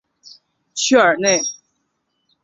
[0.73, 1.43] 屈尔内。